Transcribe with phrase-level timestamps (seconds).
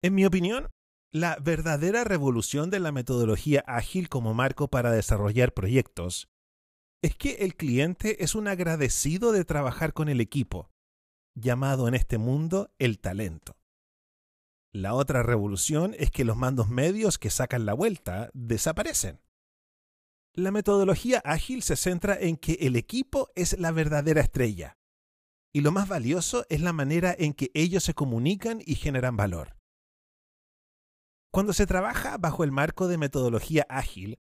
[0.00, 0.70] En mi opinión,
[1.10, 6.28] la verdadera revolución de la metodología ágil como marco para desarrollar proyectos
[7.02, 10.70] es que el cliente es un agradecido de trabajar con el equipo,
[11.34, 13.56] llamado en este mundo el talento.
[14.72, 19.20] La otra revolución es que los mandos medios que sacan la vuelta desaparecen.
[20.34, 24.76] La metodología ágil se centra en que el equipo es la verdadera estrella,
[25.52, 29.57] y lo más valioso es la manera en que ellos se comunican y generan valor.
[31.38, 34.18] Cuando se trabaja bajo el marco de metodología ágil,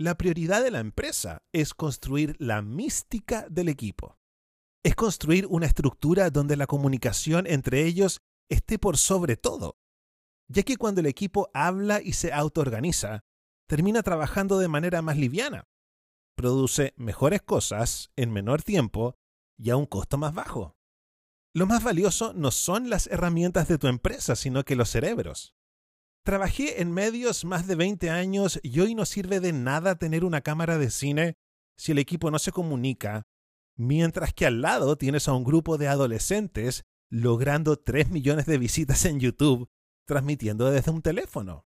[0.00, 4.18] la prioridad de la empresa es construir la mística del equipo.
[4.84, 9.78] Es construir una estructura donde la comunicación entre ellos esté por sobre todo,
[10.48, 13.20] ya que cuando el equipo habla y se autoorganiza,
[13.68, 15.68] termina trabajando de manera más liviana,
[16.34, 19.14] produce mejores cosas en menor tiempo
[19.56, 20.74] y a un costo más bajo.
[21.54, 25.56] Lo más valioso no son las herramientas de tu empresa, sino que los cerebros.
[26.26, 30.40] Trabajé en medios más de 20 años y hoy no sirve de nada tener una
[30.40, 31.38] cámara de cine
[31.76, 33.28] si el equipo no se comunica,
[33.76, 39.04] mientras que al lado tienes a un grupo de adolescentes logrando 3 millones de visitas
[39.04, 39.68] en YouTube
[40.04, 41.64] transmitiendo desde un teléfono.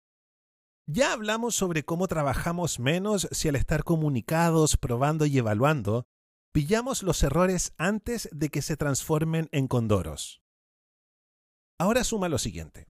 [0.88, 6.06] Ya hablamos sobre cómo trabajamos menos si al estar comunicados, probando y evaluando,
[6.52, 10.42] pillamos los errores antes de que se transformen en condoros.
[11.78, 12.89] Ahora suma lo siguiente.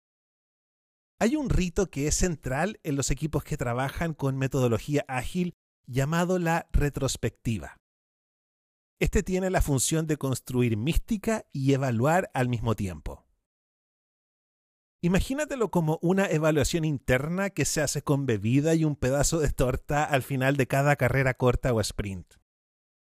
[1.22, 5.53] Hay un rito que es central en los equipos que trabajan con metodología ágil
[5.86, 7.77] llamado la retrospectiva.
[9.00, 13.27] Este tiene la función de construir mística y evaluar al mismo tiempo.
[15.03, 20.03] Imagínatelo como una evaluación interna que se hace con bebida y un pedazo de torta
[20.03, 22.33] al final de cada carrera corta o sprint.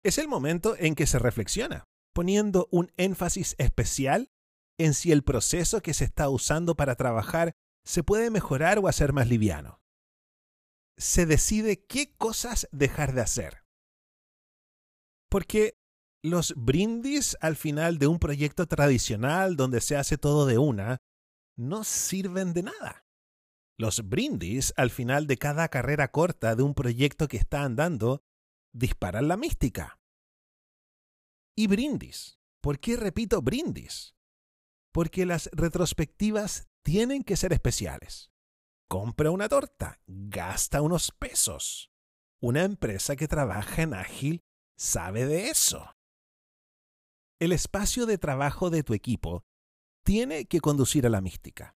[0.04, 1.86] Es el momento en que se reflexiona,
[2.16, 4.32] poniendo un énfasis especial
[4.80, 7.54] en si el proceso que se está usando para trabajar
[7.84, 9.82] se puede mejorar o hacer más liviano.
[10.98, 13.66] Se decide qué cosas dejar de hacer.
[15.30, 15.80] Porque
[16.24, 21.02] los brindis al final de un proyecto tradicional donde se hace todo de una
[21.58, 23.06] no sirven de nada.
[23.78, 28.24] Los brindis al final de cada carrera corta de un proyecto que está andando
[28.74, 30.00] disparan la mística.
[31.56, 32.40] Y brindis.
[32.62, 34.16] ¿Por qué repito brindis?
[34.92, 38.32] Porque las retrospectivas tienen que ser especiales.
[38.90, 41.92] Compra una torta, gasta unos pesos.
[42.42, 44.44] Una empresa que trabaja en ágil
[44.78, 45.96] sabe de eso.
[47.40, 49.46] El espacio de trabajo de tu equipo
[50.04, 51.76] tiene que conducir a la mística.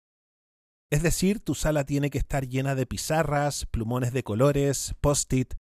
[0.90, 5.53] Es decir, tu sala tiene que estar llena de pizarras, plumones de colores, post-it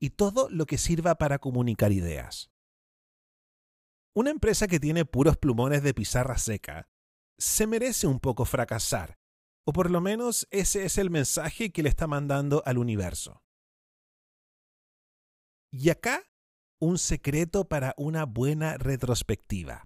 [0.00, 2.50] y todo lo que sirva para comunicar ideas.
[4.14, 6.88] Una empresa que tiene puros plumones de pizarra seca
[7.38, 9.18] se merece un poco fracasar,
[9.66, 13.42] o por lo menos ese es el mensaje que le está mandando al universo.
[15.72, 16.22] Y acá,
[16.80, 19.84] un secreto para una buena retrospectiva.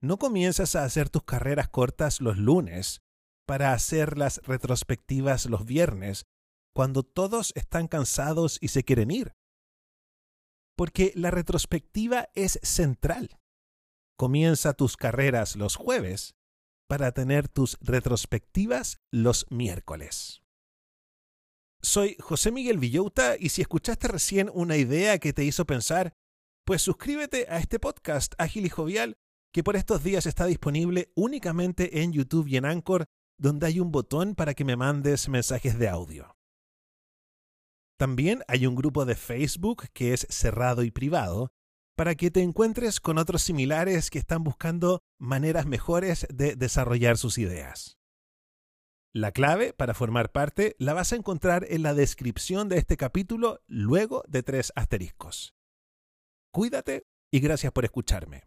[0.00, 3.02] No comienzas a hacer tus carreras cortas los lunes
[3.46, 6.26] para hacer las retrospectivas los viernes,
[6.74, 9.34] cuando todos están cansados y se quieren ir.
[10.76, 13.38] Porque la retrospectiva es central.
[14.22, 16.36] Comienza tus carreras los jueves
[16.88, 20.44] para tener tus retrospectivas los miércoles.
[21.82, 26.14] Soy José Miguel Villouta y si escuchaste recién una idea que te hizo pensar,
[26.64, 29.16] pues suscríbete a este podcast Ágil y Jovial
[29.52, 33.06] que por estos días está disponible únicamente en YouTube y en Anchor,
[33.40, 36.36] donde hay un botón para que me mandes mensajes de audio.
[37.98, 41.50] También hay un grupo de Facebook que es cerrado y privado,
[41.96, 47.38] para que te encuentres con otros similares que están buscando maneras mejores de desarrollar sus
[47.38, 47.98] ideas.
[49.14, 53.60] La clave para formar parte la vas a encontrar en la descripción de este capítulo
[53.66, 55.54] luego de tres asteriscos.
[56.50, 58.40] Cuídate y gracias por escucharme.